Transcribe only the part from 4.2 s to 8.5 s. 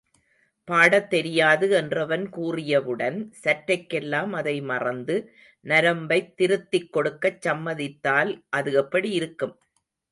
அதை மறந்து நரம்பைத் திருத்திக் கொடுக்கச் சம்மதித்தால்